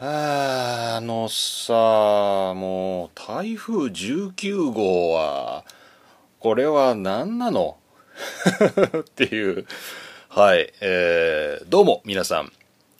[0.00, 1.72] あのさ
[2.54, 5.64] もう台風19号は
[6.38, 7.78] これは何なの？
[9.00, 9.66] っていう。
[10.28, 10.72] はい。
[10.80, 12.52] えー、どうも皆さん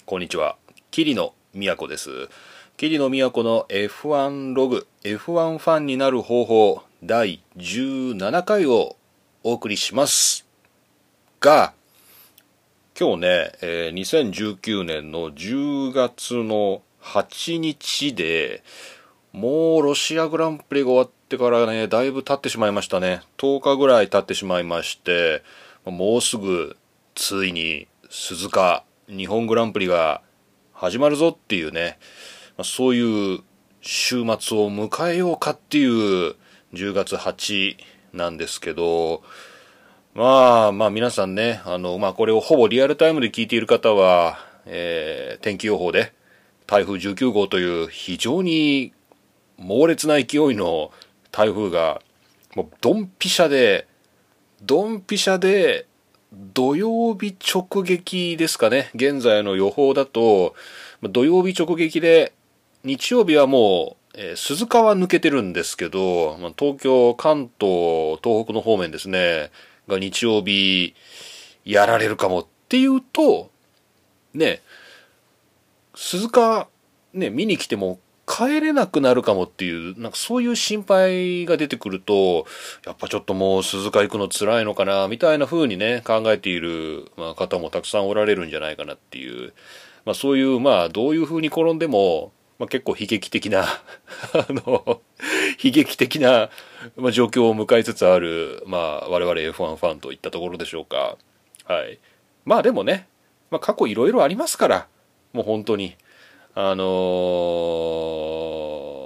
[0.06, 0.56] こんにちは。
[0.90, 2.28] 桐野都です。
[2.76, 8.96] 桐野都の F1 ログ F1 ファンになる方法第17回を
[9.44, 10.44] お送りします
[11.38, 11.74] が
[12.98, 18.62] 今日ね、えー、2019年の10月の8日で、
[19.32, 23.22] もうロシアグランプリが終わってからね、だいぶ経ってしまいましたね。
[23.38, 25.42] 10日ぐらい経ってしまいまして、
[25.84, 26.76] もうすぐ
[27.14, 30.22] ついに鈴鹿日本グランプリが
[30.72, 31.98] 始まるぞっていうね、
[32.62, 33.40] そういう
[33.80, 36.36] 週末を迎えようかっていう
[36.74, 37.76] 10月8
[38.12, 39.22] なんですけど、
[40.14, 46.12] まあまあ皆さんね、あの、まあこれをほぼリアルタイムで聞いている方は、えー、天気予報で
[46.68, 48.92] 台風19号という非常に
[49.56, 50.92] 猛烈な勢いの
[51.32, 52.02] 台風が、
[52.54, 53.88] もうドンピシャで、
[54.62, 55.86] ドンピシャで
[56.30, 58.90] 土曜日直撃ですかね。
[58.94, 60.54] 現在の予報だと、
[61.02, 62.34] 土曜日直撃で、
[62.84, 69.50] 日曜日はもう、えー、鈴鹿は抜けてるんですけど、東京、関東、東北の方面ですね、
[69.88, 70.94] が日曜日
[71.64, 73.50] やられるかもっていうと、
[74.34, 74.60] ね、
[76.00, 76.68] 鈴鹿
[77.12, 82.46] ね、見に来ても帰れなくなるかもっていう、なんかそういう心配が出てくると、
[82.86, 89.52] やっぱちょっともう鈴鹿行くの辛いのかな、みたいな風にね、考えている、まあ、方もたくさんおられるんじゃないかなっていう、
[90.04, 95.02] まあそういう、まあどういう風に転んでも、まあ結構悲劇的な あの、
[95.60, 96.48] 悲劇的な、
[96.96, 101.16] ま、状況を迎えつつある、まあ、我々 F1 ファンといったところでしょうか。
[101.64, 101.98] はい。
[102.44, 103.08] まあでもね、
[103.50, 104.86] まあ、過去いろいろありますから、
[105.32, 105.96] もう本当に。
[106.54, 106.84] あの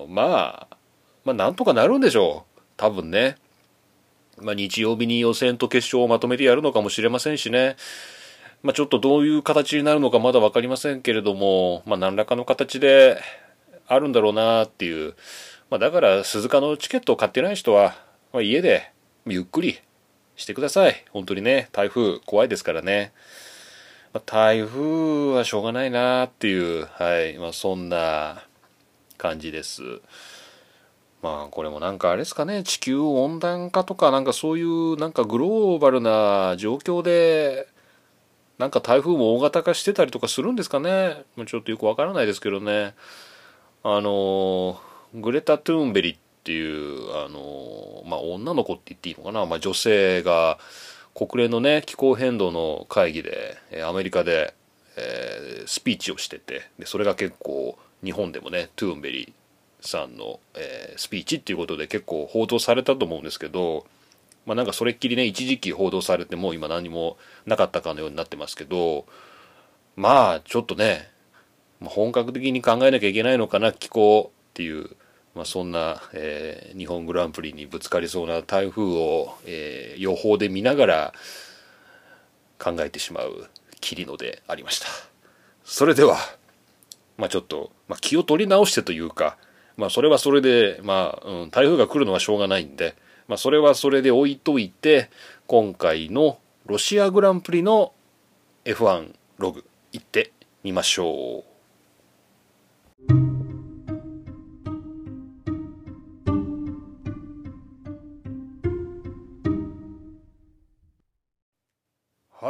[0.08, 0.76] ー、まあ、
[1.24, 2.60] まあなんとかなるんでしょう。
[2.76, 3.36] 多分ね。
[4.38, 7.76] まあ日曜日に予選と決勝をまとめてやるのかもしれませんしね。
[8.62, 13.20] まあちょっとどういう形になるのかまだ分かりませんけれども、まあ何らかの形で
[13.86, 15.14] あるんだろうなっていう。
[15.72, 17.96] まあ、だから鈴鹿のチケットを買ってない人は、
[18.32, 18.92] まあ、家で
[19.26, 19.80] ゆっくり
[20.36, 21.02] してください。
[21.12, 23.12] 本当にね、台風怖いですからね。
[24.12, 28.44] まあ、台風はしょうがないなっていう、はい、まあ、そんな
[29.16, 29.82] 感じです。
[31.22, 32.64] まあこれもなんかあれですかね。
[32.64, 37.68] 地球温暖化とかなんかそういうなんかグローバルな状況で
[38.58, 41.22] なんか台風も大型化してたりとかするんですかね。
[41.46, 42.94] ちょっとよくわからないですけどね。
[43.84, 44.80] あの
[45.14, 50.58] グレタ・トゥーンベリっていうあの、まあ、女の子って言っていいのかな、まあ、女性が
[51.14, 54.54] 国連のね気候変動の会議でアメリカで、
[54.96, 63.86] えー、スピーチをしててでそれが結構日本でもねトゥーンベリーさんの、えー、スピーチっていうことで結構報道されたと思うんですけど、
[64.46, 69.04] まあ、なんかそれっきりね一時期報道されてもう今何もなかったかのようになってますけど
[69.96, 71.10] まあちょっとね
[71.84, 74.90] 本格的に考えなきゃいけないのかな気候っていう
[75.34, 81.12] まあ、そんな、えー、日本グランプリにぶつかりそうな台風を、えー、予報で見ながら
[82.58, 83.48] 考えてしまう
[83.80, 84.86] 霧野でありました
[85.64, 86.18] それでは、
[87.16, 89.36] まあ、ちょっと、まあ、気を取り直してというか、
[89.76, 92.94] まあ、それはそれで、まあうん、台風が来るのはしょうがないんで、
[93.26, 95.08] まあ、それはそれで置いといて
[95.46, 97.92] 今回のロシアグランプリの
[98.64, 100.32] F1 ログ行って
[100.62, 101.51] みましょう。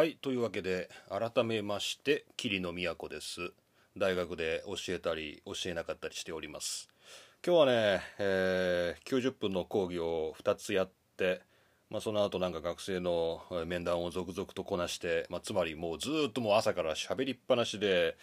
[0.03, 3.53] はいというわけで改めまして桐野都です。
[3.97, 6.89] 大学で教えたり教えなかったりしております。
[7.47, 11.43] 今日はね、えー、90分の講義を2つやって、
[11.89, 18.17] まあ、その後なんか学生の面談を続々とこなして、まあ、つまりもうずっともう朝から喋りっぱなしで、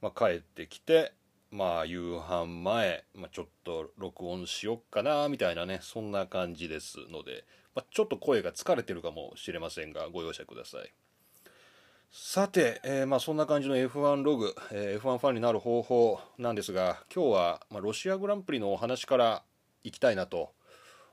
[0.00, 1.14] まあ、帰ってきて
[1.50, 7.44] まあ夕飯前、まあ、ちょっと録音しよっかなみたいなねそんな感じですので、
[7.74, 10.94] まあ、ちょっと声が疲れてるかもしれませんがご容赦ください。
[12.16, 19.42] さて、えー、まあそんな感じの F1 ログ、えー、F1 ファンになる方法なんですが今日は、まあ、ロシアグランプリのお話から
[19.82, 20.52] いきたいなと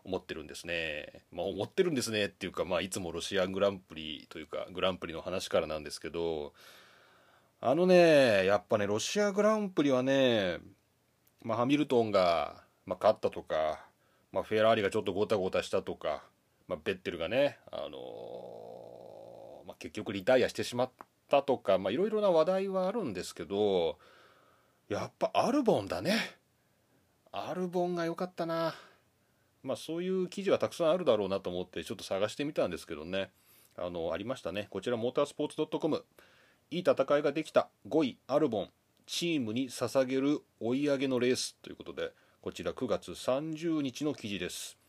[0.03, 1.23] 思ってるんですね。
[1.31, 6.53] まあ思ってるんですねっていうか、まあいつもロシアグランプリというかグランプリの話からなんですけど
[7.61, 10.59] あのねやっぱねロシアグランプリはね、
[11.41, 13.83] まあ、ハミルトンが、まあ、勝ったとか、
[14.31, 16.21] まあ、フェラーリがちょっとゴタゴタしたとか、
[16.67, 18.70] まあ、ベッテルがね、あのー
[19.71, 20.91] まあ、結局リタイアしてしまっ
[21.29, 23.97] たとかいろいろな話題はあるんですけど
[24.89, 26.17] やっぱアルボンだね。
[27.31, 28.75] アルボンが良かったな。
[29.63, 33.31] まあそういう記事はたくさんあるだろうなと思ってちょっと探してみたんですけどね。
[33.77, 34.67] あのありましたね。
[34.69, 36.03] こちらモータースポーツ .com
[36.71, 37.69] いい戦いができた。
[37.87, 38.69] 5位アルボン。
[39.05, 41.55] チームに捧げる追い上げのレース。
[41.61, 44.80] ということでこちら9月30日の記事です。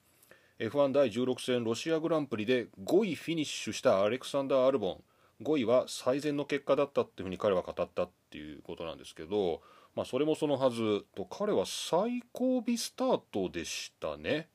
[0.59, 5.03] F1 第16戦ロシアグランプリで5位フィニッシュしたアレクサンダー・アルボン。
[5.43, 9.61] 5位は最善の結果だったっていうふうに彼は語ったっていうことなんですけど、
[9.97, 14.49] まあ、それもそのはずと彼は最後尾スタートでしたね。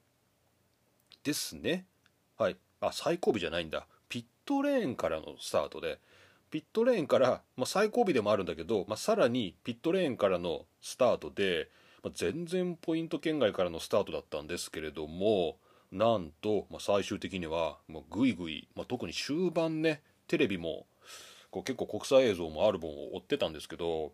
[1.23, 1.85] ですね。
[2.37, 2.57] はい。
[2.79, 3.87] あ最後尾じゃないんだ。
[4.07, 5.99] ピットレーンからのスタートで。
[6.49, 11.69] ピットレーンから、まあ、最後尾でもあるんだけど、まあ、さらにピットレーンからのスタートで、
[12.03, 15.57] まあ、全然ポイント圏外からのスタートだったんですけれども
[15.91, 20.85] なんと、まあ、最終的には、まあ、ぐいぐい、まあ、特に終盤ねテレビも
[21.51, 24.11] こう結構国際映像もアルボンを追ってたんですけど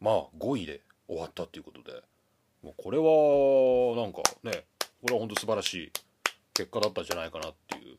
[0.00, 2.02] まあ5位で終わったっていうことで。
[2.62, 4.66] もうこれはなんかね
[5.00, 5.92] これは本当素晴らしい
[6.54, 7.96] 結果だったんじゃないかなっていう。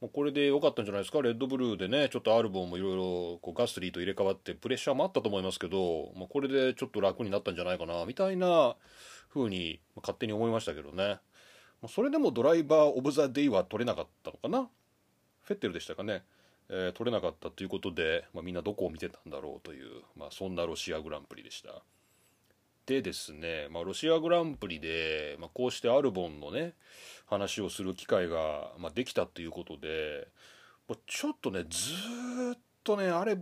[0.00, 1.22] もうこれで良かったんじゃないですか？
[1.22, 8.76] レッドブルーでねちょっとアルボンもいろいろガスリーと入れ替わってプレッシャーもあったと思いますけど、まあ、これでちょっと楽になったんじゃないかなみたいな
[9.32, 11.18] 風に勝手に思いましたけどね。
[11.88, 14.68] それでもドライバー・オブ・ザ・デイは取れなかったのかな？
[15.42, 16.22] フェッテルでしたかね、
[16.68, 21.82] えー、取れなかったということで、まあ、みんなどこを見てたんだろうという、まあ、そんなロシアグランプリでした。
[22.86, 26.74] でですね、まあ、ロシアグランプリで、まあ、こうしてアルボンのね
[27.26, 30.28] 話をする機会が、まあ、できたということで
[31.06, 31.92] ちょっとねず
[32.54, 33.38] っとねあれ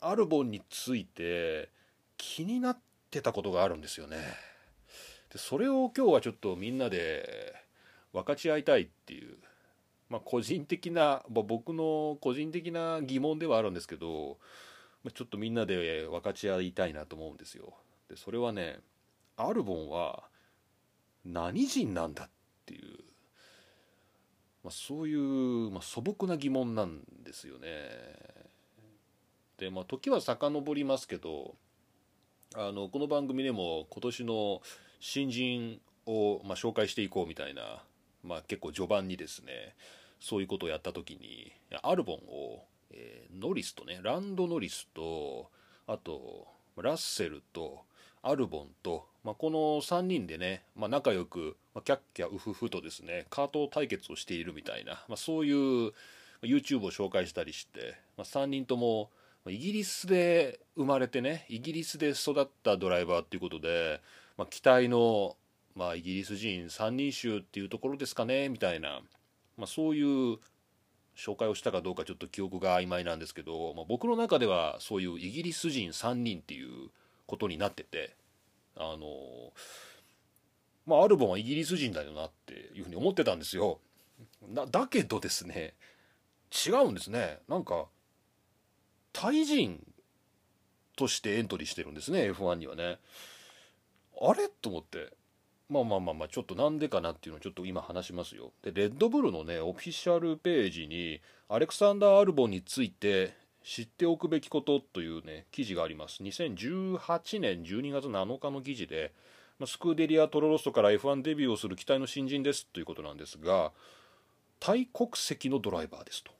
[0.00, 1.68] アルボンについて
[2.16, 2.78] 気になっ
[3.10, 4.16] てたことがあるんですよね。
[5.30, 7.54] でそれを今日はちょっとみんなで
[8.12, 9.36] 分かち合いたいっていう、
[10.08, 14.38] まあ、個人的な、まあ、僕の個人的な疑問ではあるんですけど、
[15.04, 17.74] まあ、ちょっとみんなで分かち合いたいなと思うんですよ。
[18.08, 18.78] でそれはね
[19.36, 20.24] アルボンは
[21.24, 22.30] 何人なんだっ
[22.66, 22.98] ていう、
[24.64, 27.68] まあ、そういう、まあ、素朴な疑問なんですよね。
[29.58, 31.54] でまあ時は遡りますけど
[32.54, 34.62] あのこの番組でも今年の
[35.00, 37.82] 新人を、まあ、紹介していこうみたいな
[38.28, 39.74] まあ、結構序盤にですね
[40.20, 41.52] そういうことをやった時に
[41.82, 45.50] アルボンを、えー、ノリスとねランド・ノリスと
[45.86, 46.46] あと
[46.76, 47.84] ラッセルと
[48.22, 55.92] アルボンと、まあ、この3人でね、まあ、仲良く、まあ、キャッキャウフフとですねカート対決をしているみたいな、まあ、そういう
[56.42, 59.10] YouTube を紹介したりして、まあ、3人とも
[59.46, 64.00] イギリスで生まれてねイギリスで育ったドライバーっていうことで、
[64.36, 65.36] まあ、期待の
[65.78, 69.00] まあ、イギリス人三人衆っていうところですかねみたいな、
[69.56, 70.38] まあ、そういう
[71.16, 76.90] 紹介をしたかどうかちょっと記憶が曖昧なんですけど、まあ、僕の中ではそういうイギリス人3人っていう
[77.26, 78.16] ことになってて
[78.76, 79.52] あの
[80.84, 83.78] まあアルボンはイギリス人だよなっていうふうに思ってたんですよ。
[84.70, 85.74] だけどですね
[86.66, 87.38] 違うんですね。
[87.48, 87.86] なんか
[89.12, 89.80] タイ人
[90.96, 92.98] としてエントリーしてるんですね F1 にはね。
[94.20, 94.48] あれ？
[94.48, 95.17] と思って。
[95.68, 98.52] まあまあまあまあちょっとなんでかなっていうのをちょっと今話しますよ。
[98.62, 106.22] でレッドブルのねオフィシャルページにアレクサンダー・アルボンについて知っておくべきことというね記事があります。
[106.22, 109.12] 2018年12月7日の記事で
[109.66, 113.72] スクーデリア・トロロストから F1 デビューをする期待の新人ですということなんですが
[114.60, 116.32] タイ国籍のドライバーですと、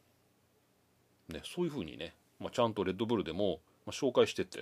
[1.33, 4.59] ね、そういうふうにね、まあ、ちゃんとレッドブルでも紹介してて。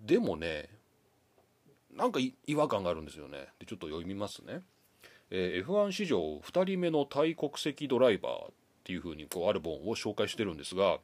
[0.00, 0.68] でもね
[1.94, 3.46] なんか違和感があるんですよね。
[3.58, 4.60] でちょっと読みますね、
[5.30, 8.54] えー、F1 史上2人目のタイ国籍ドライバーっ
[8.84, 10.98] ていうふうにこうアルボンを紹介してるんですが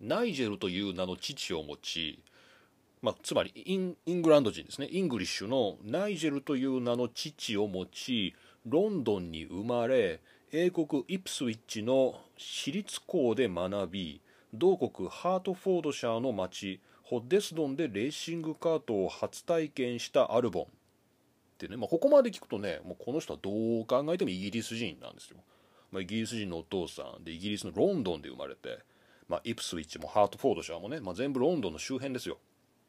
[0.00, 2.22] ナイジェルという名の父を持ち、
[3.02, 4.88] まあ、つまりインイングランド人ですね。
[4.90, 8.34] イングリッシュのナイジェルという名の父を持ち
[8.66, 10.20] ロンドンに生まれ
[10.52, 14.20] 英国イプスウィッチの私立校で学び
[14.54, 20.66] 同国ハートフォードシャーの町ホッデスドンでレーシングカートを初体験したアルボンっ
[21.56, 25.38] てね、まあ、ここまで聞くとねもうこの人はどう考えてもイギリス人なんですよ、
[25.90, 28.80] まあ、イギリス人のお父さんでイギリスのロンドンで生まれて、
[29.26, 32.36] まあ、イプスウィッチもハートフォードシャーもね、まあ、全部ロンドンの周辺ですよ、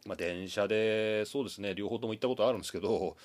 [0.05, 3.15] まあ、電車でそうですね両方とも行ったことあるんですけど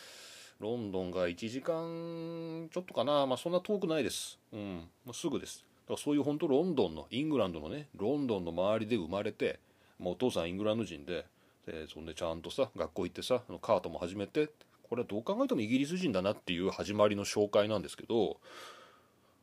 [0.60, 5.64] ロンドンが1時間ちょっとかな、まあ、そんな遠くないです、うんまあ、すぐです。
[5.86, 9.58] だからそういう本当ロンドンのイングランドのねロンドンの周りで生まれて
[9.98, 11.26] もうお父さんイングランド人で
[11.66, 14.50] でそんでちゃんとさ学校行ってさカートも始めて
[14.88, 18.38] これはどう考えてもイギリス人だなっていう始まりの紹介なんですけど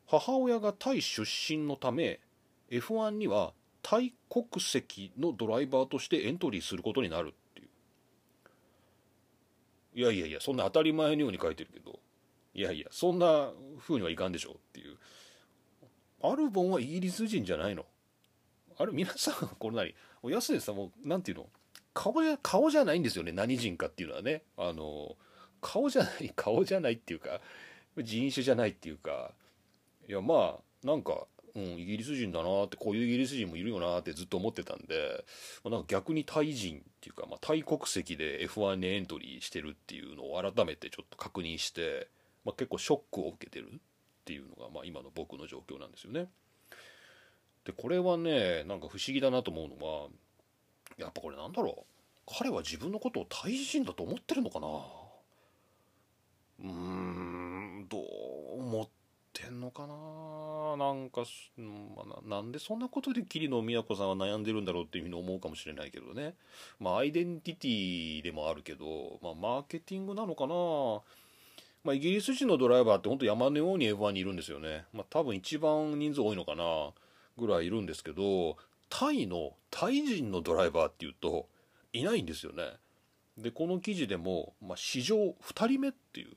[0.07, 2.19] 母親がタイ出身のため
[2.69, 7.67] F1 にはタイ国籍のドライバーとしてエントリーすることになるっていう。
[9.99, 11.99] いやいやいやそんな当たり前のように書いてるけど
[12.53, 14.97] いやいやそんな風にはいかんでしょうっていう。
[16.23, 17.85] アルボンはイギリス人じゃないの。
[18.77, 19.95] あれ皆さんこれ何
[20.29, 21.47] 安さんもなんていうの？
[21.93, 23.31] 顔や顔じゃないんですよね。
[23.31, 24.43] 何人かっていうのはね。
[24.57, 25.15] あの
[25.61, 27.39] 顔じゃない 顔じゃないっていうか
[27.97, 29.33] 人種じゃないっていうか。
[30.07, 35.23] いやまあなんか、うん、イギリス人だなってこういうイギリス人もいるよなってずっと思ってたんで、
[35.63, 42.07] まあ、なんか逆にタイ人っていうか、まあ、タイ国籍で F1 にエントリーしてるっていうのを改めてちょっと確認して、
[42.43, 43.77] まあ、結構ショックを受けてるっ
[44.25, 46.27] ていうのが、まあ、今の僕の状況なんですよね。
[47.65, 50.07] でこれはねなんか不思議だなと思うのは
[50.97, 51.83] やっぱこれなんだろう。
[52.27, 54.67] 彼は自分のことをタイ人だと思ってるのかな。
[56.63, 58.01] うーんどう
[58.59, 58.87] 思っ
[59.33, 60.77] てんのかな。
[60.77, 61.23] なんか、
[61.57, 66.35] まあ、なんでそんなことで桐野都さんは悩んでるんだろうっていうふうに思うかもしれないけどね。
[66.79, 71.01] まあアイデンティティでもあるけど、まあ、マーケティングなのかな。
[71.83, 74.85] まあ、イギリス人のドライバーって本当山のように F1 にいるんですよね。
[74.93, 76.91] まあ、多分一番人数多いのかな。
[77.37, 78.57] ぐらいいるんですけど、
[78.89, 81.47] タイの、タイ人のドライバーっていうと、
[81.93, 82.63] いないんですよね。
[83.37, 86.35] で、この記事でも、まあ、史上2人目っていう、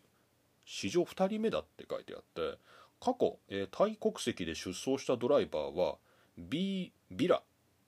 [0.64, 2.58] 史上2人目だって書いてあって、
[3.00, 5.96] 過去、えー、タイ国籍で出走したドライバーは、
[6.38, 7.42] ビー・ビラ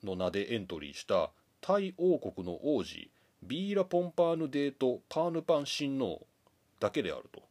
[0.04, 3.10] の名でエントリーしたタイ王国の王子、
[3.42, 6.26] ビーラ・ポンパーヌ・デート・パーヌパン親王
[6.80, 7.42] だけであると。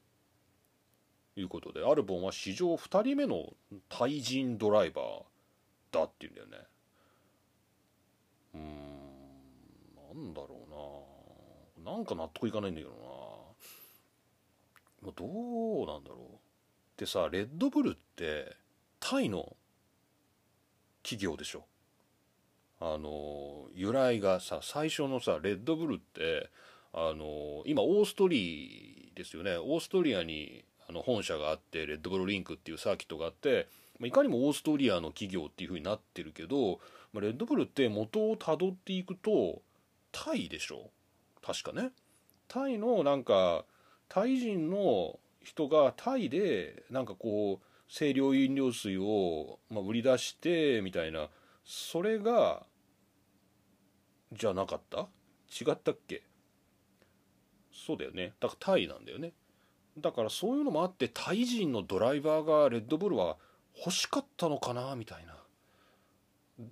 [1.37, 3.53] いうことで、アルボンは史上2人目の
[3.89, 5.23] タイ人ドライバー
[5.91, 6.57] だっていうんだよね。
[8.53, 10.65] うん、なんだろ
[11.77, 11.93] うな。
[11.93, 12.97] なんか納得いかないんだけどな。
[15.15, 16.99] どうなんだろう。
[16.99, 18.55] でさ、レッドブルって
[18.99, 19.55] タイの
[21.03, 21.65] 企業でしょ。
[22.79, 26.49] あの、由来がさ、最初のさ、レッドブルって、
[26.93, 29.57] あの、今オーストリーですよね。
[29.57, 33.67] オーストリアにあの本社があってレッドブルリンクっていうサーキットがあって
[33.99, 36.79] まあいかにもオーストリアの企業っていう風になってるけど
[37.13, 39.61] まあレッドブルって元をたどっていくと
[40.11, 40.89] タイでしょ？
[41.45, 41.91] 確かね。
[42.47, 43.65] タイのなんか
[44.07, 51.29] タイ人の人がタイでなんかこう清涼飲料水を、まあ、売り出してみたいな
[51.63, 52.63] それが
[54.31, 55.07] じゃなかった？
[55.51, 56.23] 違ったっけ？
[57.71, 58.33] そうだよね。
[58.39, 59.33] だからタイなんだよね。
[59.97, 63.37] だからそういうのもあってタイ人のドライバーがレッドブルは
[63.77, 65.35] 欲しかったのかなみたいな。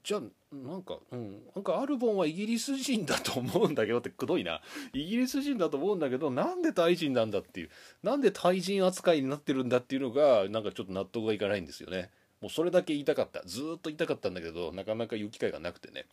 [0.04, 0.22] じゃあ
[0.56, 1.42] なんかうん。
[1.54, 4.62] なんかアルボンはイギリス人だと思うんだけどってくどいな。
[4.94, 7.70] イギリス人だと思うんだけどなんでタイ人なんだっていう。
[8.02, 12.10] なんでタイ人扱いになってるんだっていうのがなんかちょっと納得がいかないんですよね。
[12.42, 13.42] もうそれだけ言いたかった。
[13.46, 16.06] ずっと言いたかったんだけどなかなか言う機会がなくてね。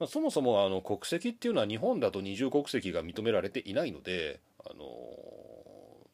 [0.00, 4.84] まあ、そもそもあの国籍っていうのは日本だと二重国籍が認められていないので、あの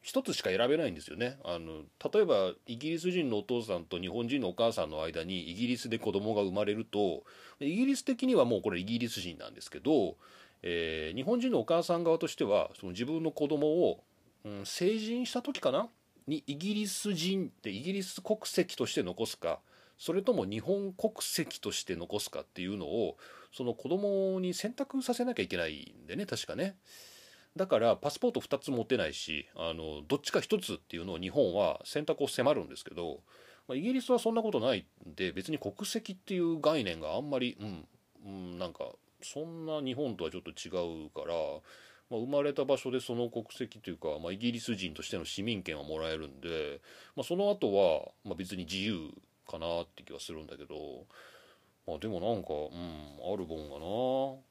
[0.01, 7.23] 一つしか選べないんですよねあの例えばイギリス人のお父さんと日本人のお母さんの間にイギリスで子供が生まれると
[7.59, 10.15] イギリス的にはもうこれイギリス人なんですけど、
[10.63, 14.03] えー、日本人のお母さん側としてはその自分の子供を、
[14.43, 15.87] うん、成人した時かな？
[16.27, 19.59] にイギリス人ってイギリス国籍として残すか
[19.97, 23.17] それとも日本国籍として残すかっていうのを
[23.53, 26.75] その子供に選択させなきゃいけないんでね確かね。
[27.55, 33.19] だからパスポート2つ持てないしあのどっちか1つっていうのを日本は選択を迫るんですけど、
[33.67, 37.87] まあ、イギリスはそんなことないんで別に国籍っていう概念があんまり、うん、
[38.25, 38.85] うん、なんか
[39.21, 40.69] そんな日本とはちょっと違
[41.05, 41.35] うから、
[42.09, 46.79] まあ、生まれた場所でその国籍というか、まあ、イギリス人としての市民権はもらえるんで、
[47.15, 49.11] まあ、その後は、まあ、別に自由
[49.49, 50.75] かなって気はするんだけど、
[51.85, 54.50] まあ、でもなんか、うん、アルボンがな。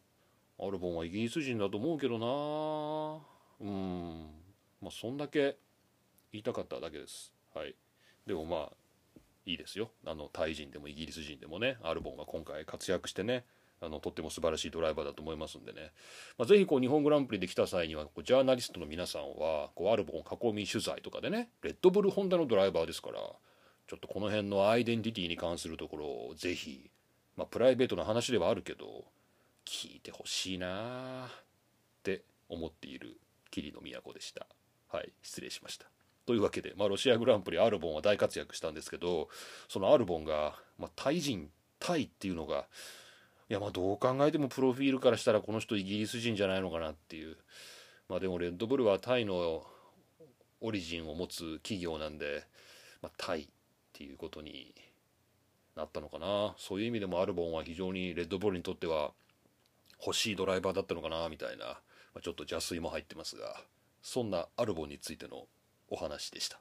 [0.62, 3.66] アルボンはイギリス人だと思うけどな。
[3.66, 4.26] うん。
[4.82, 5.56] まあそんだけ
[6.32, 7.32] 言いたかっただけです。
[7.54, 7.74] はい。
[8.26, 8.70] でもまあ
[9.46, 9.90] いいですよ。
[10.06, 13.44] あのタイ人でもイギリス人でもねアルボンが今回活躍してね
[13.80, 15.92] あのとっても素晴らしいドライバーだと思いますんでね、
[16.36, 26.90] まあ、ぜひこう日本グランプリで来た際にはこうジャーナリストの皆さんはこうアルボン囲み取材とかでねレッドブルホンダのドライバーですからちょっとこの辺のアイデンティティに関するところをぜひ、
[27.36, 29.04] まあ、プライベートな話ではあるけど
[29.66, 31.30] 聞いてほしいなっ
[32.02, 33.18] て思っている
[33.50, 34.46] 桐野都でした。
[34.88, 35.86] はい失礼しました。
[36.26, 39.28] というわけで、まあ、ロシアグランプリアルボンは大活躍したんですけど
[39.68, 41.48] そのアルボンが、まあ、タイ人
[41.78, 42.66] タイっていうのが
[43.48, 47.36] いやまあどう考えてもプロフィールからしたらこの人イギリス人じゃないのかなっていう。
[48.08, 49.64] まあでもレッドブルはタイの
[50.60, 52.44] オリジンを持つ企業なんで、
[53.02, 53.48] まあ、タイっ
[53.92, 54.74] ていうことに
[55.76, 56.54] なったのかな。
[56.58, 59.12] そういう意味でもアルボンは非常にレッドブルにとっては
[60.04, 61.80] 欲しいドライバーだったのかなみたいな
[62.14, 63.60] まあ、ちょっと邪推も入ってますが
[64.02, 65.46] そんなアルボンについての
[65.88, 66.60] お話でした。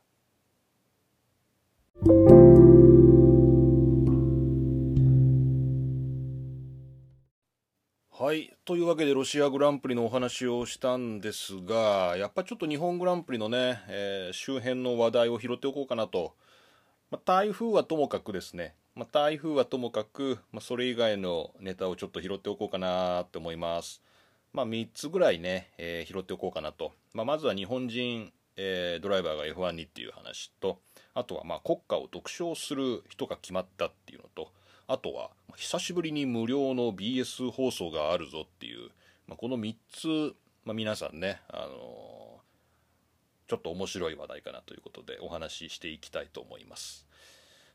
[8.11, 8.53] はい。
[8.65, 16.35] というわけで、ロシアグランプリのお話をしたんですが、やっぱちょっと日本グランプリのね、えー、周辺の話題を拾っておこうかなと。
[17.11, 24.01] まあ、台風はともかくですね、まあ、台風はともかく、まあ、それ以外のネタをちょっと拾っておこうかなと思います。
[24.51, 26.93] まあ、3つぐらいね、えー、拾っておこうかなと。
[27.13, 30.79] まあ、まずは日本人、えー、ドライバーが F1 にっていう話と、
[31.13, 34.51] あとはまあ国家を独唱する人が決まったっていうのと、
[34.87, 38.89] あとは久しぶりに無料の BS 放送があるぞっていう、
[39.27, 47.08] まあ、この3つ、まあ、皆さんね、あのー、ちょっと面白い話題かなということでお話ししていきたいと思います。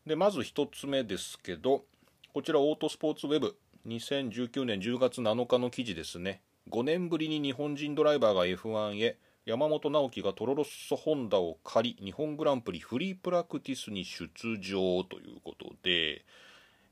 [0.07, 1.85] で、まず1つ目ですけど、
[2.33, 3.57] こちらオートスポーツウェブ
[3.87, 6.43] 2019年10月7日の記事ですね。
[6.71, 16.25] 5年ぶりに日本人ドライバーが F1 へ山本直樹がトロロッソホンダを借り日本グランプリフリープラクティスに出場ということで、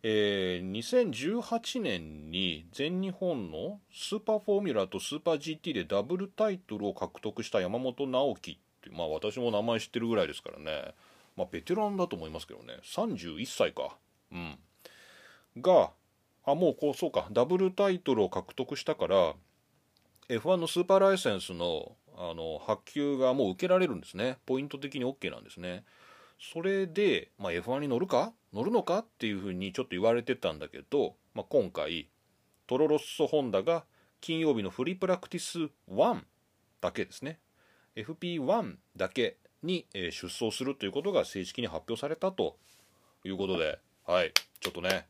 [0.03, 10.95] えー、2018年に全日本のスーパーフォーミュラとスーパー GT でダブルタイトルを獲得した山本直樹ってまあ私も名前知ってるぐらいですからね
[11.37, 12.75] まあベテランだと思いますけどね。
[12.85, 13.97] 31歳か。
[14.31, 14.59] うん。
[15.61, 15.91] が
[16.45, 17.29] あもうこうそうか。
[17.31, 19.35] ダブルタイトルを獲得したから
[20.29, 24.39] F1 のスーパーライセンスのあの発給がもう受けられるんですね。
[24.47, 25.85] ポイント的に OK なんですね。
[26.39, 28.33] それで、まあ、F1 に乗るか？
[28.53, 28.99] 乗るのか？
[28.99, 32.11] っていうふうにちょっと言われてたんだけど、まあ、今回
[32.67, 33.85] トロロッソホンダが
[34.21, 36.21] 金曜日のフリープラクティス1
[36.81, 37.39] だけですね。
[37.97, 42.57] FP1 だけに出走するということが正式に発表されたと
[43.25, 44.33] いうことではい。
[44.61, 45.07] ちょっとね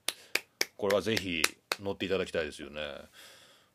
[0.76, 1.42] これはぜひ
[1.80, 2.80] 乗っていただきたいですよね。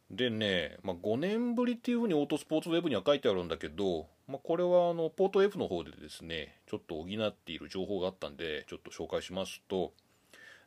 [0.09, 9.93] でね、まあ、5年ぶりっていうふうにオートスポーツウェブには書いてあるんだけどまあ、これはあのポート F の方でですねちょっと補っている情報があったんでちょっと紹介しますと、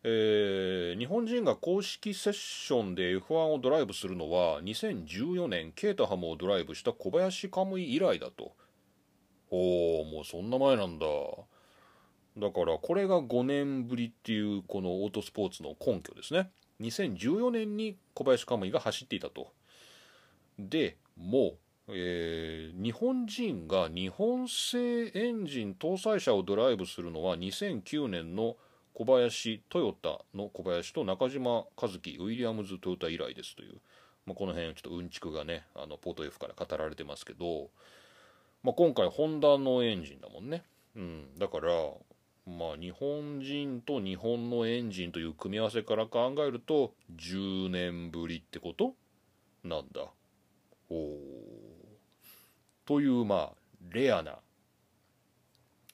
[0.02, 8.52] えー、日本人が公式セッションで F1 をドライブするのは2014年ケータハムをドライブした小林カムイ以来だと。
[9.50, 11.06] おおもうそんな前なんだ。
[12.38, 16.50] だからこれが5年ぶりっていうこのオートスポーツの根拠ですね。
[16.80, 19.52] 2014年に小林カムイが走っていたと。
[20.58, 21.58] でもう
[21.92, 28.56] えー、日本人が日本製エンジン搭載車をドライブするのは2009年の
[28.94, 33.78] 小林トヨタの小林と中島和樹ウィリアムズトヨタ以来ですという、
[34.24, 37.70] まあ、この辺ちょっとうんちくがねあのポート F から語られてますけど、
[38.62, 41.72] まあ、今回ホンダのエンジンだもんね、うん、だから
[42.46, 48.94] まあ日本人と日本のエンジンという組み合わせから考えると10年ぶりってこと？
[49.64, 50.02] なんだ。
[50.90, 51.18] おお
[52.84, 53.56] というまあ
[53.90, 54.40] レアな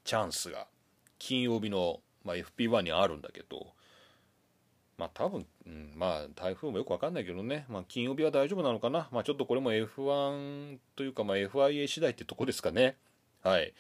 [0.02, 0.66] チャンスが
[1.18, 3.75] 金曜日の、まあ、FP1 にあるんだけど。
[4.98, 12.96] まあ多分、うん、まあ台風もよくわかんないけどね、まあ、金曜日は大丈夫なのかな、まあ、ちょっとこれも F1 というか、まあ、FIA 次第ってとこですかね。
[13.42, 13.74] はい、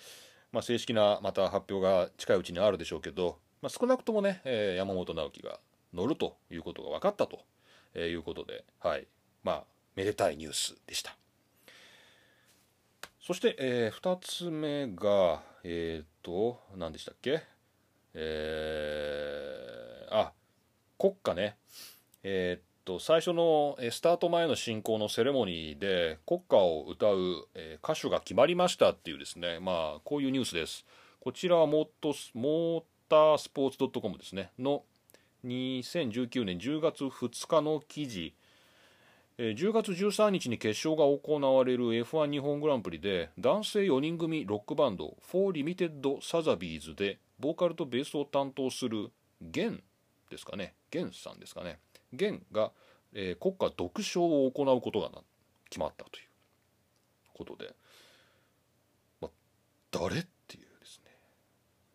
[0.52, 5.58] まあ、正式なまた発表が近いうちにあるでしょうけど、まあ、少なくともね、えー、山本直樹が
[5.94, 7.40] 乗るということが分かったと
[7.98, 9.06] いうことではい。
[9.42, 11.16] まあめでたいニュースでした。
[13.20, 17.42] そして、えー、2つ目がえっ、ー、と何でしたっけ？
[18.12, 19.85] えー、
[20.98, 21.56] 国歌ね。
[22.22, 29.58] えっ、と最初のスタート前の進行のセレモニーで国歌を歌う、え歌手が決まりましたっていうですね。
[29.60, 30.84] まあこういうニュースです。
[31.20, 34.52] こちらはモートモータースポーツ .com ですね。
[34.58, 34.84] の
[35.44, 38.34] 2019年10月2日の記事。
[39.38, 49.10] 10月13日に決勝が行われる F1 日本グランプリで男性4人組ロックバンド4リミテッドサザビーズでボーカルとベースを担当する
[49.42, 49.82] ゲン
[50.30, 51.78] ですかねゲンさんですかね
[52.12, 52.72] ゲンが、
[53.12, 55.10] えー、国家独唱を行うことが
[55.68, 56.28] 決まったという
[57.34, 57.74] ことで、
[59.20, 59.30] まあ、
[59.90, 61.10] 誰っていうですね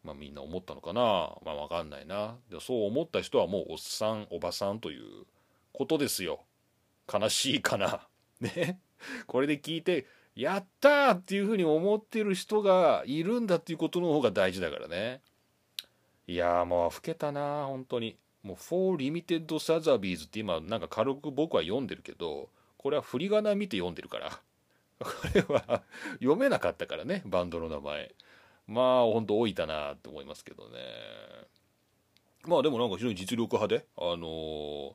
[0.04, 1.02] まあみんな思ったのかな
[1.46, 5.26] まあわかんないなでそう思った人はもうおっさんおばさんという
[5.74, 6.46] ことですよ
[7.12, 8.08] 悲しいかな。
[8.40, 8.80] ね。
[9.28, 15.22] これで聞いて、やったっていうふうに思ってる人がいるんだっていうことの方が大事だからね。
[16.28, 18.18] いやーもう老けたな本当に。
[18.44, 24.42] もう4 Limited Sotheby's って今なんか軽く僕は読んでるけど、これは振り仮名見て読んでるから。
[25.00, 25.84] これは
[26.20, 28.14] 読めなかったからね、バンドの名前。
[28.68, 30.80] まあ本当老いたなって思いますけどね。
[32.44, 34.94] まあでもなんか非常に実力派で、あのー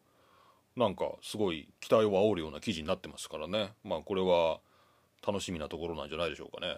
[0.76, 4.61] なんかすごい期待を煽るような記事になってますからねまあこれは
[5.26, 6.76] 楽しみなところなんじゃないでしょうかね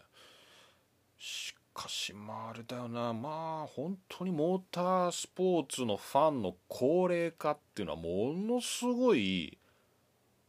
[1.18, 3.12] しかしまああれだよな。
[3.12, 9.58] まあ本当にモータースポーツのファンの高齢化っていうのはものすごい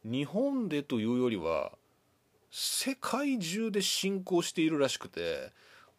[0.03, 1.71] 日本でというよりは
[2.49, 5.51] 世界中で進行しているらしくて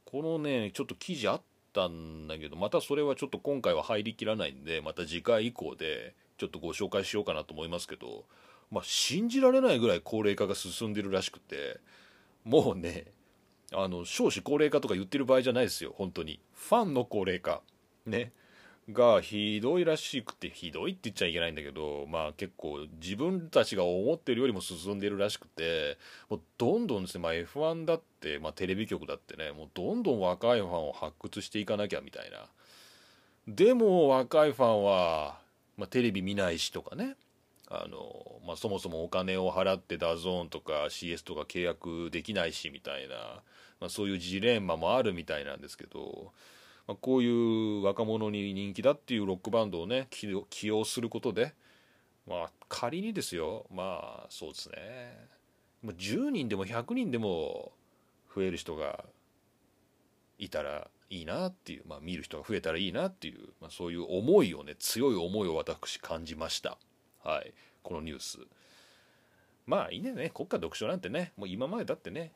[0.04, 8.24] このねちょっと記事あったんだけどまたそれはちょっと今回は入りきらないんでまた次回以降でちょっとご紹介しようかなと思いますけど、
[8.72, 11.78] まあ、信じられないぐらい高齢化が進んでるらしくて
[12.44, 13.04] もうね
[13.72, 16.40] あの少子高齢化とか言ってる場合じゃないですよ本当に。
[16.54, 17.62] ファンの高齢化
[18.06, 18.32] ね。
[18.92, 25.96] がひどいらしくてひどいって言っちゃいけないんだけどまあ結構自分たちが思ってるよりも進んでるらしくて
[26.28, 32.46] もうどんどんですね、まあ、F1 だって、まあ、テレビ局だってねもうどんどん若いファンを発掘していかなきゃみたいな。
[33.46, 35.38] でも若いファンは
[35.80, 37.16] まあ、テレビ見ないしとかね。
[37.70, 43.40] あの、まあ、そもそもお金を払って DAZN とか CS とか契約できないしみたいな、
[43.80, 46.32] まあ、そういうジレンマもあるみたいなんですけど、
[46.86, 51.54] まあ、こういう若者に人気だっていうロックバンドをね起用することで、
[52.26, 55.28] まあ、仮にですよまあそうですね。
[55.84, 57.72] 10人でも100人でも
[58.34, 59.04] 増える人が
[60.38, 66.76] いたらいいなっていう、まあ、見る人が増えたらいいなっていう、まあ、そういう思いをね強い思いを私感じました。
[67.24, 67.52] はい。
[67.82, 68.38] このニュース。
[69.66, 70.30] まあいいね。
[70.34, 72.32] 国家独唱なんてねもう今までだってね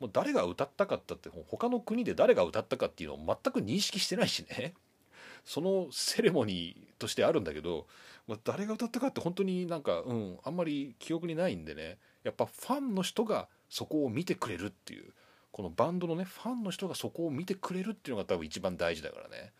[0.00, 4.74] もう誰が歌ったかったって他の国で誰が歌ったかっていうのを全く認識してないしね。
[5.44, 7.86] そのセレモニーとしてあるんだけど、
[8.26, 11.98] まあ、誰が歌ったかって本当になんかうんあんまり記憶にないんでね。
[12.24, 15.14] やっぱファンの人がそこを見てくれるっていう
[15.52, 19.52] このバンドのねファンの人がそこを見てくれるっていうのが多分一番大事だからね。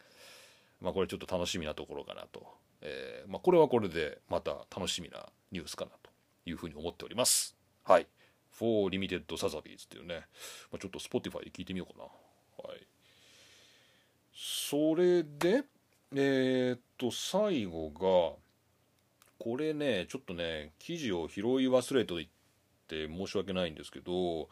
[0.81, 2.47] まあこれちょっと楽しみなところかなと、
[2.83, 6.11] えー、まあ、これはこれでまた楽しみなニュースかなと
[6.45, 7.57] いうふうに思っております。
[7.85, 8.07] はい。
[8.59, 10.27] For Limited Sotheby's っていうね、
[10.73, 12.05] まあ、ちょっと Spotify で聞いてみようかな。
[12.69, 12.87] はい。
[14.35, 15.65] それで
[16.15, 18.37] えー、っと最後が
[19.39, 22.29] これねちょっとね記事を拾い忘れてっ
[22.87, 24.49] て申し訳ないんですけど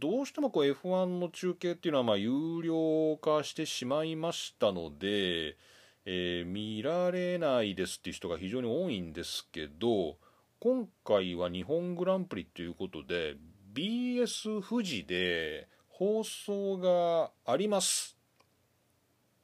[0.00, 5.56] どうしてもこう F1 の中継っていうのはまあ有料化してしまいましたので、
[6.04, 10.16] えー、見られないですっていう人が非常に多いんですけど
[10.58, 13.36] 今回は日本グランプリということで
[13.74, 18.16] BS 富士で放送があります。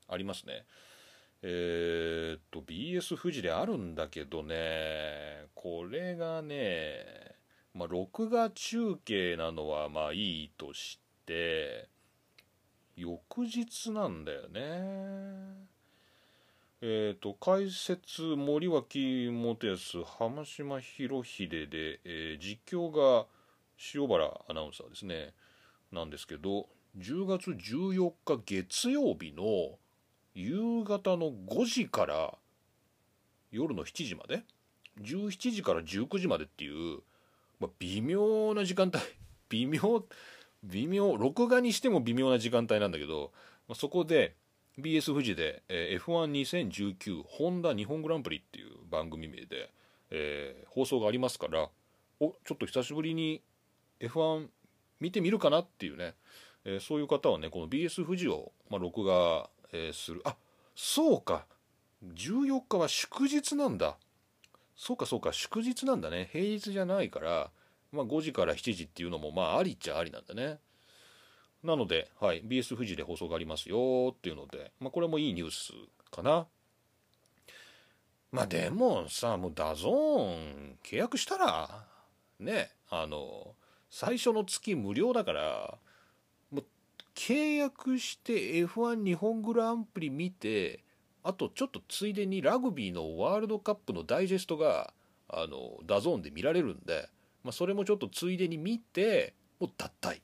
[0.09, 0.65] ありますね。
[1.43, 7.33] えー、っと BS 富士であるんだけどねこれがね
[7.75, 11.89] まあ、録画中継なのはまあいいとして
[12.97, 15.72] 翌日なんだよね。
[16.83, 23.27] えっ、ー、と解説森脇元康浜島博秀で、えー、実況が
[23.95, 25.33] 塩原アナウンサーですね。
[25.91, 26.69] なんですけど
[26.99, 29.79] 10月14日月曜日の
[30.35, 32.35] 夕方の5時から
[33.51, 34.43] 夜の7時まで
[35.01, 37.01] 17時から19時までっていう
[37.63, 38.99] まあ、微妙な時間帯
[39.49, 40.05] 微妙
[40.65, 43.33] 微妙録画にしても微妙な時間帯なんだけど、
[43.69, 44.35] まあ、そこで
[44.79, 49.71] BS 富士で、えー、F12019 ホンダ日本グランプリっていう番組名で、
[50.11, 51.69] えー、放送がありますから
[52.21, 53.43] おちょっと久しぶりに
[54.01, 54.47] F1
[55.01, 56.15] 見てみるかなっていうね、
[56.65, 60.23] えー、そういう方はねこの BS 富士を、まあ、録画、えー、する。
[60.25, 60.37] あ
[60.75, 61.47] そうか。
[62.15, 63.97] 14日は祝日なんだ。
[64.77, 65.33] そうかそうか。
[65.33, 66.29] 祝日なんだね。
[66.33, 67.51] 平日じゃないから、
[67.93, 70.59] まあ、5時から7時っていうのもまあありっちゃありなんだね。
[71.63, 75.73] なので、はい、BS 富士で放送がありますよっていうので、まあ、これもいいニュース
[76.11, 76.47] かな。
[78.33, 81.85] まあでもさもう DAZN 契約したら
[82.41, 83.55] ねあの
[83.91, 85.75] 最初の月無料だから
[86.51, 86.65] もう
[87.15, 90.83] 契約して F1 日本グランプリ見て
[91.23, 94.95] あとちょっとついでにラグビーのワールドカップのダイジェストが
[95.29, 97.11] あの DAZN で見られるんで、
[97.45, 100.21] まあ、それもちょっとついでに見てもう脱退。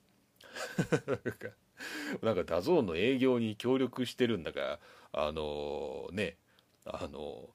[2.22, 4.80] なんか DAZN の営業に協力してるんだから
[5.12, 6.36] あのね
[6.84, 7.50] あの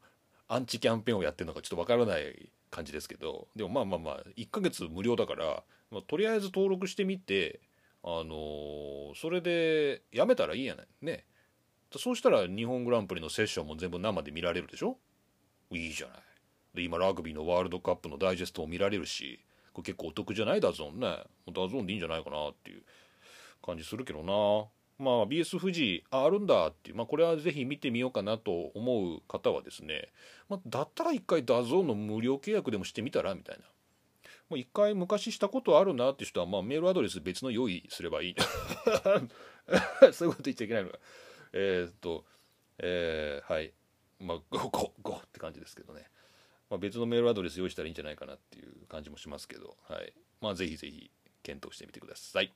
[0.48, 7.60] アンチキャンペーンをやってるのかちょっとわからない感じですけどでもまあまあまあ1ヶ月無料だから、まあ、とりあえず登録してみて
[8.04, 10.88] あのそれでやめたらいいやない。
[11.02, 11.26] ね。
[11.96, 14.98] そうしたら日本グランプリのセッションも全部生で見られるでしょ？
[15.72, 16.18] いいじゃない。
[16.74, 19.40] で、今ラグビーのワールドカップのダイジェストも見られるし、
[19.74, 20.62] これ結構お得じゃない？
[20.62, 21.24] DAZN ね。
[21.48, 22.84] DAZN でいいんじゃないかなっていう
[23.62, 24.68] 感じするけどな。
[25.00, 30.10] まあ、BS 富士ああるんだっていう、まあ、これはぜひ見てみようかなと思う方はですね、
[30.48, 33.64] まあ、だったら一回 DAZN の無料契約でもしてみたらみたいな。
[34.50, 38.36] もう一回昔したことあるなっていう人は、まあ、メールアドレス別の用意すればいい。
[40.14, 41.00] そういうこと言っちゃいけないのか。
[41.54, 42.26] えー、っと、
[42.78, 43.74] えー、はい。
[44.20, 46.06] まあ、5、5、5って感じですけどね。
[46.74, 50.12] まあ、別のメールアドレス用意したらいいんじゃないかなっていう感じもしますけど、はい。
[50.42, 51.12] まあ、ぜひぜひ
[51.44, 52.52] 検討してみてください。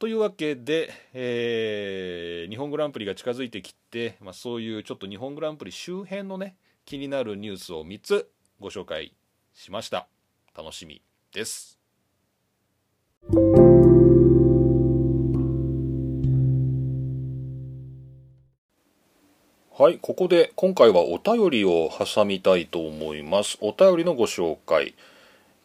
[0.00, 8.28] というわけで、えー、日本グランプリが近づいてきて、まあ、そういうちょっと日本グランプリ周辺のね気になるニュースを3つ
[8.58, 9.14] ご紹介
[9.54, 10.08] しました
[10.56, 11.00] 楽しみ
[11.32, 11.78] です
[19.78, 24.94] はいここで今回はお便りを挟みたいと思いますお便りのご紹介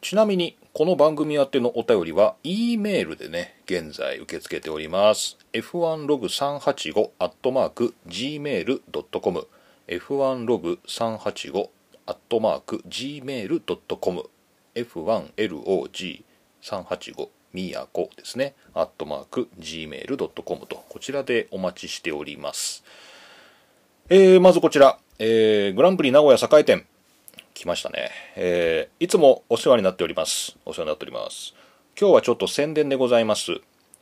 [0.02, 5.38] ちなみにこの番組宛てのお便りは E メールでね、現在受け付けております。
[5.54, 9.48] f1log385 アットマーク gmail.com
[9.88, 11.70] f1log385
[12.06, 14.30] アットマーク gmail.com
[14.76, 18.56] f1log385 みやこですね。
[18.74, 22.84] アットマーク gmail.com と、こちらでお待ちしております。
[24.14, 26.86] えー、まずこちら、えー、グランプリ名古屋栄店。
[27.54, 28.10] 来ましたね。
[28.36, 30.58] えー、いつもお世話になっております。
[30.66, 31.54] お世話になっております。
[31.98, 33.62] 今日はちょっと宣伝でございます。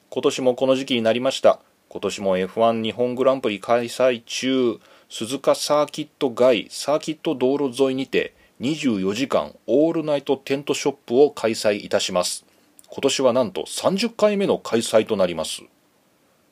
[0.10, 1.60] 今年もこの時期になりました。
[1.89, 4.80] 今年も F1 日本グランプリ開催中、
[5.12, 12.48] 鈴鹿サーキット街サーキット道路沿いにて24時間オールナイトテントショップを開催いたします。
[12.89, 15.62] 今年はなんと30回目の開催となります。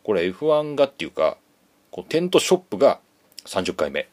[0.04, 1.38] これ F1 がっていうか、
[1.89, 3.00] こうテントショップが
[3.48, 4.10] 30回目。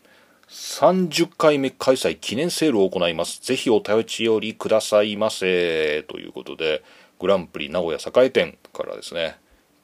[0.49, 3.41] 30回目開催記念セールを行います。
[3.43, 6.05] ぜひお便り寄りくださいませ。
[6.05, 6.83] ということで、
[7.19, 9.37] グランプリ名古屋栄店からですね、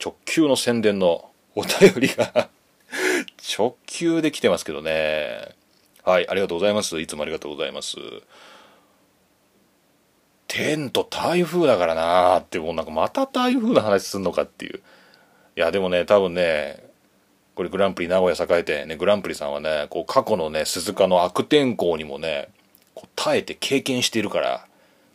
[0.02, 2.48] 直球の宣伝のお便りが
[3.58, 5.56] 直球で来てますけどね。
[6.04, 7.00] はい、ありがとうございます。
[7.00, 7.96] いつもありがとうございます。
[10.46, 14.82] テント台風だからなーって、もうなんかまた台風の話すんのかっていう。
[15.56, 16.89] いや、でもね、多分ね、
[17.60, 22.48] これグランプリ名古屋栄店ね、グランプリさんはね、こう過去のね、鈴鹿の悪天候にもね、
[22.94, 24.66] こう耐えて経験しているから、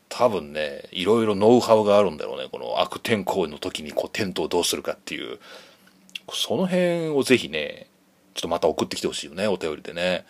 [0.10, 2.48] 多分ね、いろいろノウハウがあるんだろうね。
[2.52, 5.40] この悪天候の時にこうテントをどうするかっていう。
[6.32, 7.88] その辺をぜひね、
[8.36, 10.24] ちょっとまた送ってきてほしいよね、お便りでね。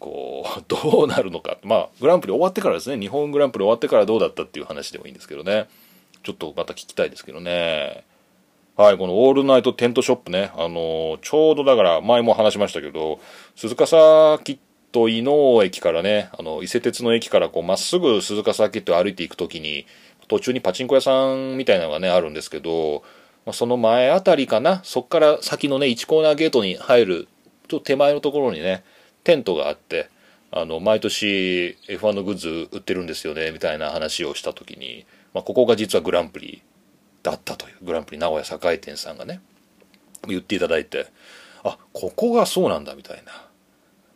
[0.00, 1.58] こう、 どうなるのか。
[1.62, 5.68] まあ、グランプリ終わってからですね、日本グランプリ終わってからどうだったっていう話でもいいんですけどね。
[6.24, 8.02] ちょっとまた聞きたいですけどね。
[8.76, 13.20] はい、このオールナイトテントショップね、あのー、ちょうどだから前も話しましたけど、
[13.54, 14.58] 鈴鹿サーキッ
[14.90, 19.86] ト伊能駅からね、あの、伊勢鉄の駅からこうまっすぐ鈴鹿サーキット歩いていくときに、
[20.26, 23.04] 途中にパチンコ屋さんみたいなのがね、あるんですけど、
[23.46, 27.28] まあ、その前あたりかな、そっから先のね、1コーナーゲートに入る、
[27.68, 28.82] ちょっと手前のところにね、
[29.22, 30.10] テントがあって、
[30.50, 36.60] あの、毎年 F1 のグッズ売ってるんですよね、みたいな話をしたときに、まあ、ここが実はグランプリ
[37.24, 39.40] だったというグランプリ名古屋栄店さんがね
[40.28, 41.06] 言っていただいて
[41.64, 43.32] あここがそうなんだみたいな。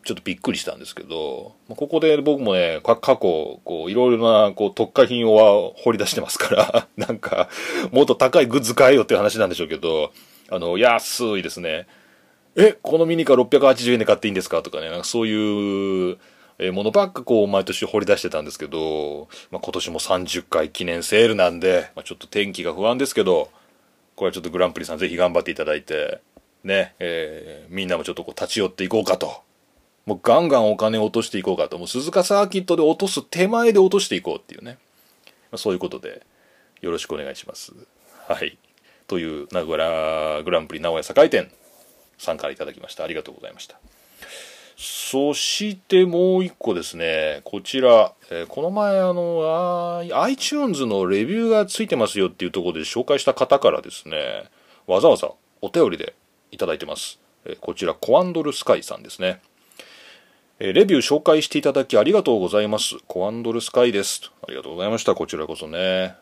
[0.05, 7.51] ちょっとびっくりしたんですけどここで僕もね過去こういろいろなこう特化品を掘り出してますから なんか
[7.93, 10.13] もっと高いグッズ買えよっていう話なんでしょうけど
[10.49, 11.87] あの安いですね。
[12.57, 14.63] えこのミニカー680円で買っていいんですか？
[14.63, 16.17] とかねなんかそういう
[16.73, 23.51] ものばっかこう毎年掘り出してたんですけど、まあ、今年も30回記念セールなんで、まあ、ちょっと天気が不安ですけど、
[24.17, 26.21] これはちょっとグランプリさんぜひ頑張っていただいて、
[26.65, 29.43] ね、えー、みんなもちょっとこう立ち寄っていこうかと。
[30.07, 31.79] もうガンガンお金を落としていこうかと。
[31.79, 34.79] もう鈴鹿サーキットで落とす手前で落としていこうっていうね。
[35.51, 36.27] まあ、そういうことで、
[36.81, 37.73] よろしくお願いします。
[38.27, 38.59] はい。
[39.07, 41.51] という名古屋グランプリ名古屋栄店
[42.19, 43.05] 参加いただきました。
[43.05, 43.79] ありがとうございました。
[44.81, 54.45] そしてもう一個ですね、こちら、えー、この前あのあ、iTunes のレビューがついてますよっていうところで紹介した方からですね、
[54.87, 56.15] わざわざお便りで
[56.53, 57.19] いただいてます。
[57.45, 59.41] えー、こちら、コアンドルスカイさんですね。
[60.61, 62.99] えー、レビュー紹介していただきありがとうございます。
[63.09, 64.31] コアンドルスカイです。
[64.43, 65.17] ありがとうございました。
[65.17, 66.15] こちらこそね。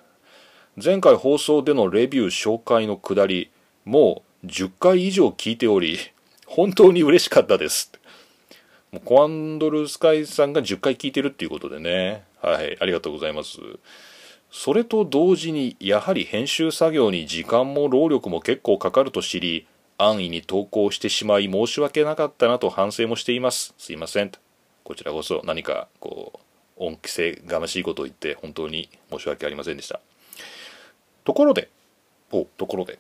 [0.83, 3.51] 前回放送でのレビュー紹介のくだり、
[3.85, 5.99] もう10回以上聞いており、
[6.47, 7.92] 本当に嬉しかったです。
[9.04, 12.24] コアンドルスカイさんが10回聞いてるっていうことでね。
[12.40, 13.59] はい、ありがとうございます。
[14.50, 19.66] それと同時に、やはり編集作業に時間も労力も結構かかると知り、
[19.98, 23.74] 安易に投稿してしまい申し訳なかったなと反省もしています。
[23.78, 24.32] すいません。
[24.85, 26.40] こちらこそ何か、こう、
[26.76, 30.00] 恩着せがましいことを言って本当に申し訳ありませんでした。
[31.24, 31.68] ところで、
[32.30, 32.98] お、ところで、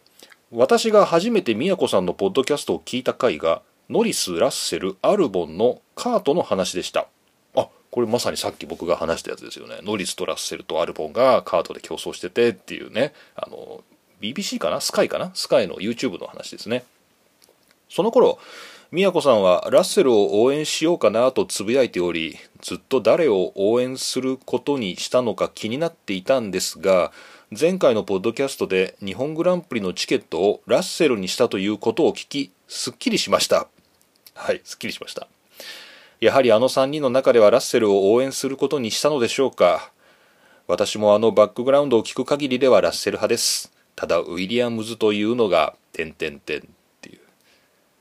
[0.50, 7.08] 私が初めて宮子さんのポッドキャストを聞いた回がノリス・ラッセル・アルボンのカートの話でした。
[7.56, 9.80] あこれまさにさっき僕が話したやつですよね。
[9.82, 13.12] ノリスとラッセルとアルボンがカートで競争しててっていうね。
[13.34, 13.82] あの
[14.20, 14.80] BBC かな？
[14.80, 15.30] スカイかな？
[15.34, 16.84] スカイの YouTube の話ですね。
[17.88, 18.38] その頃
[18.92, 27.12] 宮子さんはラッセルを応援しようかなとつぶやいておりずっと誰を応援することにしたのか気になっていたんですが
[27.58, 33.66] 前回のポッドキャストで日本グランプリのチケットをラッセルにしたということを聞きすっきりしました。
[34.34, 35.26] はいすっきりしました。
[36.20, 39.92] やはりあの3人の中ではラッセルを応援することにしたのでしょうか。
[40.66, 43.70] 私もあのバックグラウンドを聞く限りではラッセル派です。
[43.94, 46.62] ただウィリアムズというのが点々点っ
[47.02, 47.20] ていう。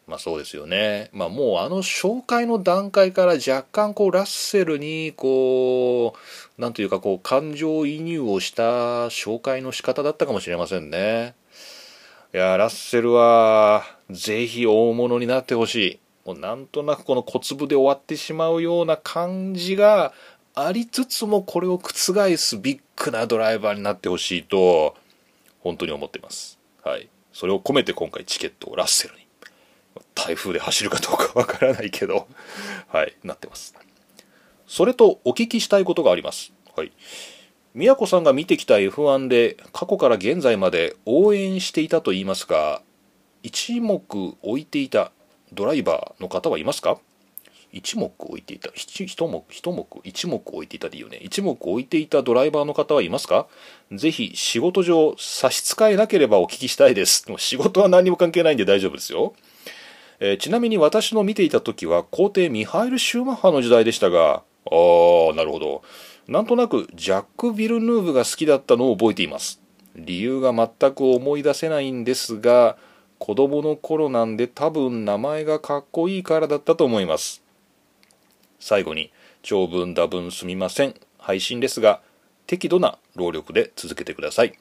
[0.08, 1.10] まあそうですよね。
[1.12, 6.16] まあもうあの紹介の段階から若干こうラッセルにこ
[6.58, 11.36] うなんというかこう感情移入をした紹介の仕方だったかもしれませんね。
[12.34, 16.00] いやラッセルはぜひ大物になってほしい。
[16.26, 20.12] もうなんとなくこの小粒で終わってしまうような感じが
[20.56, 24.96] ありつつもこれを覆すビッグなドライバーになってほしいと
[25.60, 26.60] 本当に思ってます。
[26.84, 27.10] はい。
[27.32, 29.26] それを込めて今回チケットをラッセルに。
[30.14, 32.28] 台風で走るかどうかわからないけど、
[32.88, 33.76] はい、なってます。
[34.68, 36.54] それとお聞きしたいことがあります。
[36.76, 36.92] はい。
[37.74, 42.82] 宮子さんが見てきた F1 で過去から現在まで応援していたと言いますが、
[43.44, 44.02] 一目
[44.42, 45.12] 置いていた
[45.56, 47.00] ドライバーの方はいますか？
[47.72, 49.44] 一目置いていた一目一目
[50.04, 51.20] 一目置いていたでいいよね。
[51.22, 53.48] 一目置いていたドライバーの方はいますか？
[53.92, 57.26] ぜひ仕事上差し支えなければお聞きしたいです。
[57.38, 59.34] 仕事は何にも関係ないんで大丈夫ですよ、
[60.20, 65.84] えー、ちなみに私の見ていた時は皇帝ミハイル・シューマッハの時代でしたがああなるほど。
[66.28, 69.62] なんとなくジャック・ビルヌーブが好きだったのを覚えています。
[69.96, 72.78] 理由が全く思い出せないんですが
[73.20, 77.44] 子供の頃なんで多分名前がかっこいいからだったと思います。
[78.60, 80.96] 最後に長文多文すみません。
[81.18, 82.02] 配信ですが
[82.48, 84.54] 適度な労力で続けてください。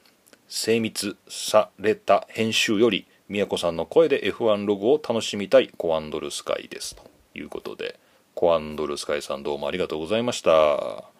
[0.47, 6.95] 精密された編集より宮子さんの声で F1 ログを楽しみたいコアンドルスカイです。
[6.95, 7.99] ということで
[8.35, 11.14] コアンドルスカイさんどうもありがとうございました。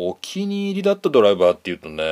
[0.00, 2.04] お気に入りだったドライバーっていうとね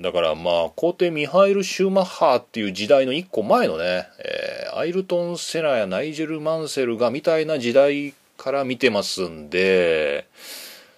[0.00, 10.26] だからまあ皇帝ミハイル・シューマッハーっていう時代の一個前のね、えー、アイルトン・セナやナイジェル・マンセルがみたいな時代から見てますんで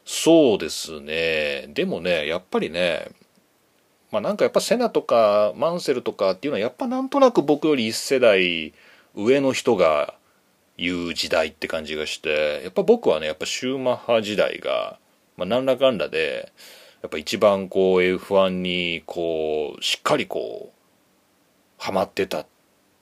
[0.04, 1.66] そうですね。
[1.74, 3.08] でもねやっぱりね
[4.12, 8.72] まあなんかやっぱセナとかマンセルとかっていうのはやっぱなんとなく僕より一世代
[9.16, 10.14] 上の人が
[10.78, 15.00] 言う時代って感じがしてやっぱ僕はねやっぱシューマッハ時代が
[15.40, 16.52] まあ、何らかんらで
[17.00, 22.46] やっぱ一番こう F1 にこうしっかりこうハマってたっ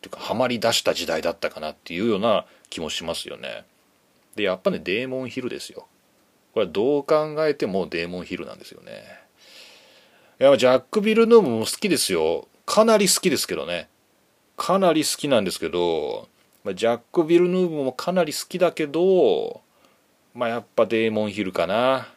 [0.01, 3.65] ていうかハマり出した時代だったかなっていうような気もしますよね。
[4.37, 5.89] でやっぱねデーモンヒルですよ。
[6.55, 8.93] これはどう考えてもデーモンヒルなんですよね。
[10.41, 12.47] いやジャック・ビルヌーブも好きですよ。
[12.65, 13.89] かなり好きですけどね。
[14.57, 16.29] かなり好きなんですけど、
[16.75, 19.63] ジャック・ビルヌーブもかなり好きだけど、
[20.35, 22.09] まあやっぱデーモンヒルかな。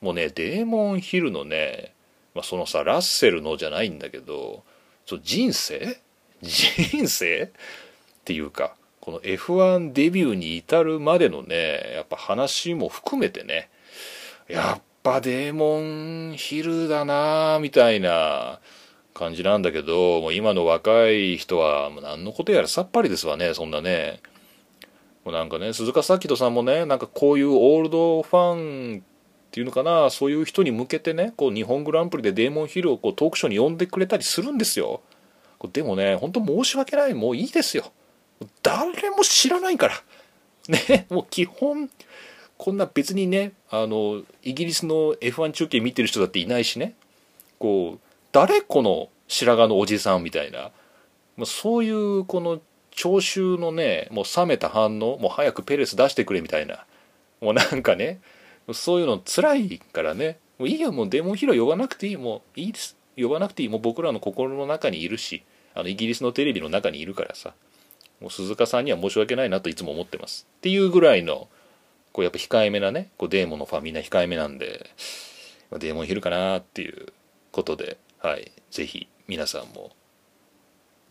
[0.00, 1.94] もうねデーモンヒルのね、
[2.34, 4.62] まあ、そのさラッセルのじゃないんだけど
[5.22, 6.00] 人生？
[6.42, 7.44] 人生？
[7.44, 7.50] っ
[8.24, 13.70] ていうかこの F1 デビューに至るまでのねやっぱ話も含めてね
[14.48, 18.60] やっぱデーモンヒルだなみたいな
[19.14, 24.20] 感じなんだけどもう今の若い人はもう何のことやらさっぱりですわねそんなね。
[25.24, 28.54] もうなんかね鈴鹿咲人さんもねなんかこういうオールドファ
[28.96, 29.02] ン
[29.48, 35.00] っていうのかなそういう人に向けてねこう日本グランプリでデーモンヒルをこうトークショーに呼んでくれたりするんですよ。
[35.72, 37.90] でもね本当申し訳ないもういいですよ。
[38.62, 39.94] 誰も知らないから。
[40.68, 41.88] ねもう基本
[42.58, 46.94] こんな別にねあのイギリスの F1 中継見てる人だっていないしね。
[47.58, 48.00] こう
[48.32, 50.70] 誰この白髪のおじさんみたいな。
[51.46, 56.84] そういうこの聴衆のねもう冷めた反応もう早くペレス出してくれみたいな。
[57.40, 58.20] もうなんかね
[58.74, 60.38] そういうの辛いからね。
[60.58, 62.16] もういいよもうデモンヒーロー呼ばなくていい。
[62.16, 62.96] もういいです。
[63.16, 63.68] 呼ばなくていい。
[63.68, 65.42] もう僕らの心の中にいるし。
[65.74, 67.54] あのイギリスのテレビの中にいるからさ。
[68.20, 70.46] もう鈴鹿さんには申し訳ないなといつも思ってます。
[70.58, 71.48] っていうぐらいの
[72.12, 74.90] こうやっぱ控えめなねこうデーモンのファンみんな控えめなんで
[75.78, 77.12] デーモンヒルかなっていう
[77.52, 78.50] ことではい。
[78.70, 79.92] ぜひ皆さんも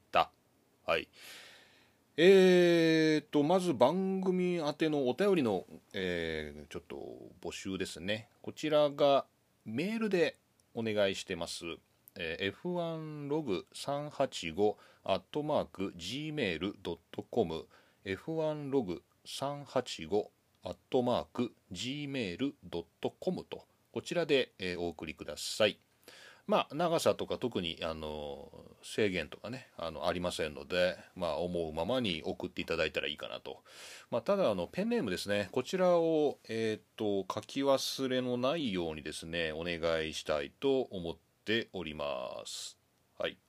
[0.86, 1.07] はい。
[2.17, 6.95] えーとまず番組宛てのお便りの、えー、ちょっと
[7.41, 8.29] 募集ですね。
[8.41, 9.25] こちらが
[9.65, 10.38] メールで
[10.75, 11.65] お願いしてます、
[12.15, 17.65] えー、F1 ログ385アットマーク Gmail.com
[18.05, 20.25] F1 ログ385
[20.63, 25.79] アットマーク Gmail.com とこちらで、えー、お送りください。
[26.47, 28.49] まあ、長さとか特にあの
[28.83, 33.63] 制限とかねあのありませんので、まあ、思うままに送っていただいたらいいかなと、
[34.11, 35.49] まあ、ただあのペンネームですね。
[35.51, 41.15] こちらを、えーと、書き忘れのないようにですねお願いしたいと思っ
[41.45, 42.05] ておりま
[42.45, 42.77] す。
[43.17, 43.44] はい。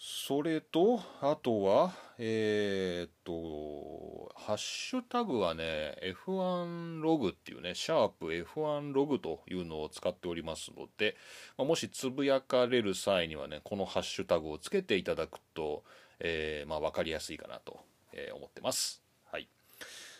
[0.00, 11.16] それとあとはえー、っとハッシュタグはね F1 ログっていうねシャープ F1 ログというのを使っておりますので、
[11.56, 15.82] ま、もしつぶやかれる際にはねこのハッシュタグをつけていただくと、
[16.20, 17.80] えー、まあ、分かりやすいかなと、
[18.12, 19.02] え、思ってます。
[19.32, 19.48] はい、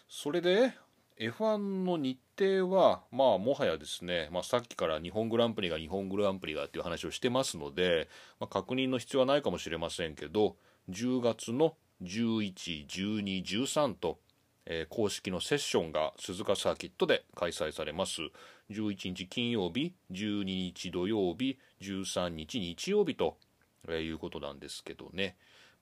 [0.09, 0.73] それで
[1.21, 8.09] F1 の日程は、まあ、もはやですね、まあ、さっきから日本グランプリが日本グランプリがっていう話をしてますので、
[8.39, 10.57] まあ、確認の必要はないかもしれませんけど
[10.91, 14.19] 10月の11、12、13と、
[14.67, 18.21] えー、公式のセッションが鈴鹿サーキットで開催されます。
[18.71, 23.37] 11日金曜日、12日土曜日、13日日曜日と、
[23.89, 25.37] えー、いうことなんですけどね。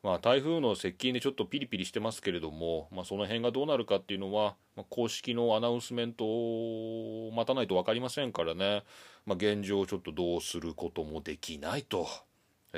[0.06, 8.84] まあ、台風の接近でちょっとピリピリしてますけれども、まあ、その辺がどうなるかっていうのは、まあ、公式のアナウンスメントを待たないと分かりませんからね、
[9.26, 12.06] まあ、現状ちょっとどうすることもできないと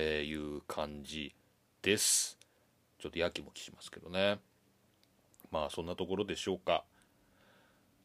[0.00, 1.34] いう感じ
[1.82, 2.38] です。
[2.98, 4.38] ちょっとやきもきしますけどね。
[5.50, 6.82] まあそんなところでしょうか。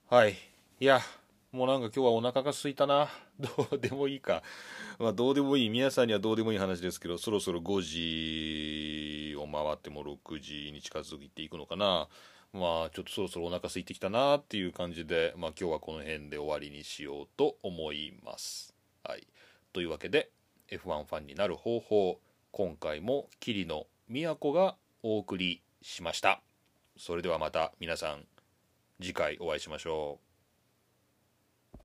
[0.10, 0.36] はい。
[0.82, 1.00] いや
[1.54, 3.08] もうなんか今日はお腹が空いたな。
[3.40, 4.44] どうでもいいか。
[5.00, 5.70] まあどうでもいい。
[5.70, 9.03] 皆さんにはどうでもいい話ですけどそろそろ5時
[9.54, 12.08] 回っても6時に近づいていくのかな。
[12.54, 18.74] まあちょっとそろそろお腹空いてきたなっていう感じでまあ今日はこの辺で終わりにしようと思います。
[19.04, 19.28] はい。
[19.72, 20.30] というわけで
[20.70, 22.20] F1 ファンになる方法
[22.52, 26.42] 今回も桐野都がお送りしました。
[26.98, 28.26] それではまた皆さん
[29.02, 30.33] 次回お会いしましょう。